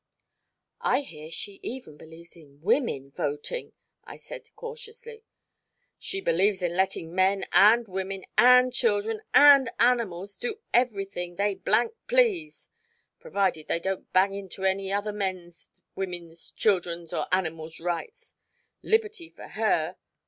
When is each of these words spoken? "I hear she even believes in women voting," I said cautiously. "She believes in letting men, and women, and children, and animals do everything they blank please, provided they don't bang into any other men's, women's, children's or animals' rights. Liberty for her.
"I 0.81 1.01
hear 1.01 1.29
she 1.29 1.59
even 1.61 1.95
believes 1.95 2.35
in 2.35 2.59
women 2.63 3.11
voting," 3.11 3.73
I 4.03 4.17
said 4.17 4.49
cautiously. 4.55 5.21
"She 5.99 6.19
believes 6.21 6.63
in 6.63 6.75
letting 6.75 7.13
men, 7.13 7.45
and 7.53 7.87
women, 7.87 8.25
and 8.35 8.73
children, 8.73 9.21
and 9.35 9.69
animals 9.77 10.37
do 10.37 10.57
everything 10.73 11.35
they 11.35 11.53
blank 11.53 11.93
please, 12.07 12.67
provided 13.19 13.67
they 13.67 13.79
don't 13.79 14.11
bang 14.11 14.33
into 14.33 14.63
any 14.63 14.91
other 14.91 15.13
men's, 15.13 15.69
women's, 15.95 16.49
children's 16.49 17.13
or 17.13 17.27
animals' 17.31 17.79
rights. 17.79 18.33
Liberty 18.81 19.29
for 19.29 19.49
her. 19.49 19.97